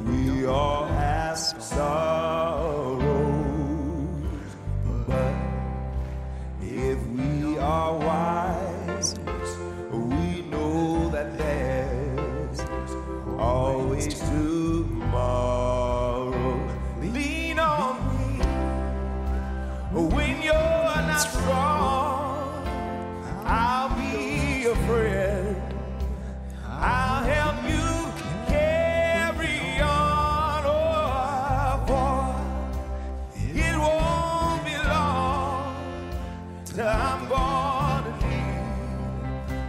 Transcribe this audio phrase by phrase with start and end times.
[0.04, 3.00] we all have sorrow.
[5.08, 5.34] But
[6.60, 8.13] if we are wise,
[24.86, 25.56] friend.
[26.68, 28.12] I'll help you
[28.48, 31.90] carry on, oh.
[33.36, 34.74] It won't be
[36.80, 38.14] I'm gonna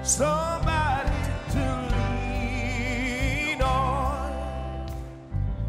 [0.03, 1.11] somebody
[1.51, 4.31] to lean on.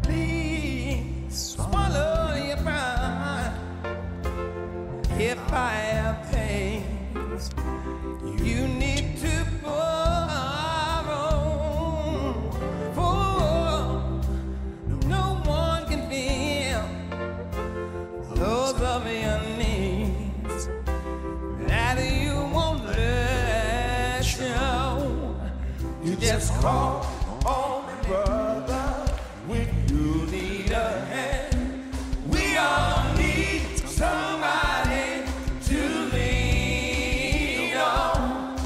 [0.03, 3.53] Please swallow your pride
[5.19, 7.51] if I have pains.
[8.43, 9.36] You need to.
[18.97, 20.69] of your needs
[21.67, 25.35] that you won't let show.
[26.03, 27.05] You just call
[27.45, 29.13] on me, brother,
[29.45, 31.93] when you need a hand.
[32.27, 35.25] We all need somebody
[35.69, 35.79] to
[36.13, 38.57] lean on.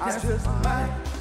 [0.00, 1.11] I just might.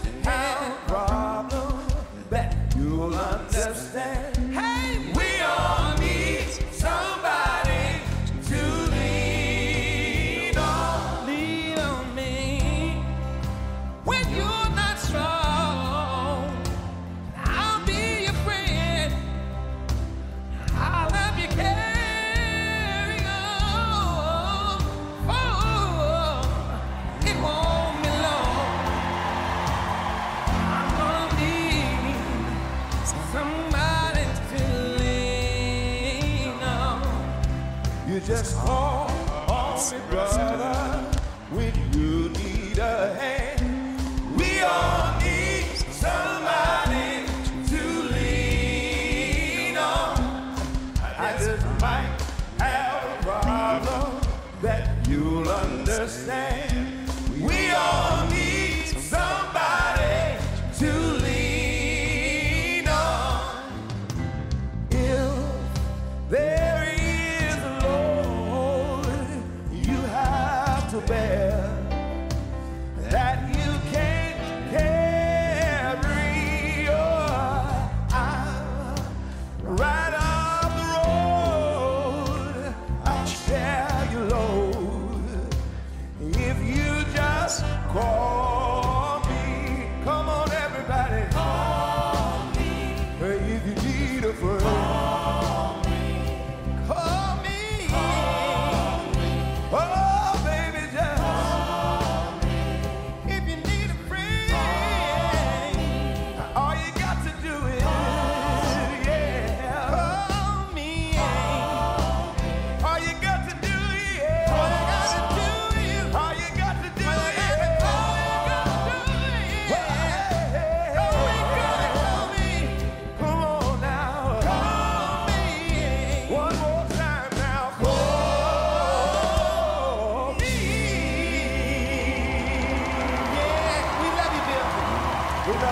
[38.25, 39.07] just call
[39.47, 40.70] call me, brother.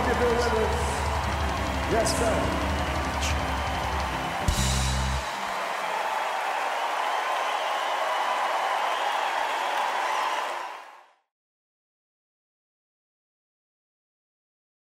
[0.06, 0.69] Bill
[1.92, 2.69] Yes, sir.